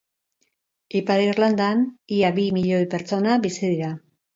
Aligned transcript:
Ipar 1.01 1.21
Irlandan 1.27 1.85
ia 2.19 2.35
bi 2.41 2.49
milioi 2.59 2.93
pertsona 2.97 3.41
bizi 3.49 3.69
dira. 3.77 3.97